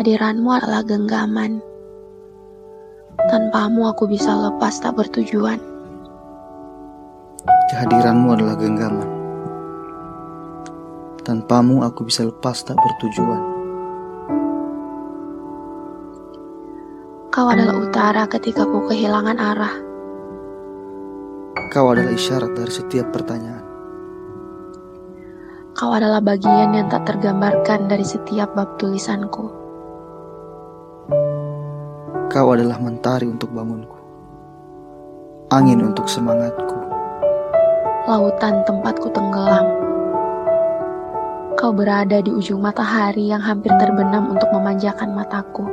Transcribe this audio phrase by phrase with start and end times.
[0.00, 1.60] Kehadiranmu adalah genggaman.
[3.28, 5.60] Tanpamu aku bisa lepas tak bertujuan.
[7.68, 9.04] Kehadiranmu adalah genggaman.
[11.20, 13.44] Tanpamu aku bisa lepas tak bertujuan.
[17.28, 19.74] Kau adalah utara ketika ku kehilangan arah.
[21.76, 23.68] Kau adalah isyarat dari setiap pertanyaan.
[25.76, 29.59] Kau adalah bagian yang tak tergambarkan dari setiap bab tulisanku.
[32.40, 34.00] Kau adalah mentari untuk bangunku,
[35.52, 36.72] angin untuk semangatku,
[38.08, 39.68] lautan tempatku tenggelam.
[41.60, 45.68] Kau berada di ujung matahari yang hampir terbenam untuk memanjakan mataku.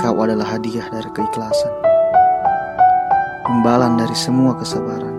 [0.00, 1.74] Kau adalah hadiah dari keikhlasan,
[3.52, 5.16] imbalan dari semua kesabaran,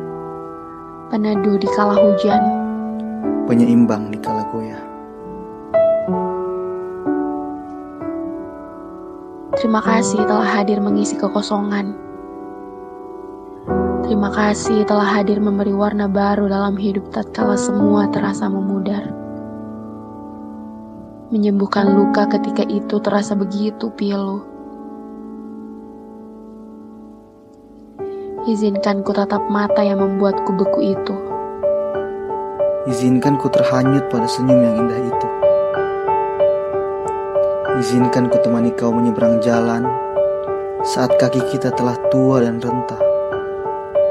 [1.14, 2.42] peneduh di kala hujan,
[3.46, 4.93] penyeimbang di kala goyah.
[9.54, 11.94] Terima kasih telah hadir mengisi kekosongan.
[14.02, 19.14] Terima kasih telah hadir memberi warna baru dalam hidup tatkala semua terasa memudar.
[21.30, 24.42] Menyembuhkan luka ketika itu terasa begitu pilu.
[28.50, 31.16] Izinkan ku tatap mata yang membuatku beku itu.
[32.90, 35.28] Izinkan ku terhanyut pada senyum yang indah itu.
[37.74, 39.82] Izinkan ku temani kau menyeberang jalan
[40.86, 43.02] saat kaki kita telah tua dan rentah.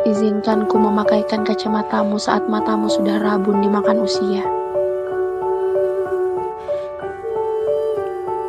[0.02, 4.42] Izinkan ku memakaikan kacamatamu saat matamu sudah rabun dimakan usia.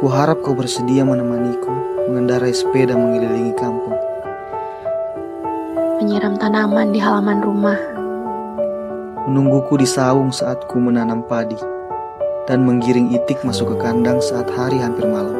[0.01, 1.69] Ku harap kau bersedia menemaniku
[2.09, 3.93] mengendarai sepeda mengelilingi kampung
[6.03, 7.79] menyiram tanaman di halaman rumah.
[9.23, 11.72] Menungguku di saung saat ku menanam padi
[12.47, 15.35] dan menggiring itik masuk ke kandang saat hari hampir malam.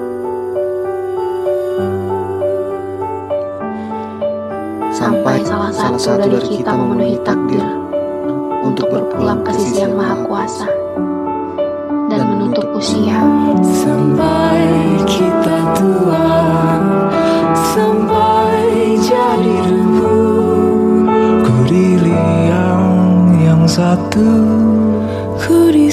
[4.94, 7.66] Sampai, salah satu, salah satu dari kita memenuhi takdir
[8.64, 10.70] untuk berpulang ke sisi yang maha kuasa
[12.08, 13.20] dan, menutup usia.
[13.84, 14.64] Sampai
[15.04, 16.28] kita tua,
[17.76, 19.64] sampai jadi
[23.74, 24.30] satu
[25.42, 25.90] ku di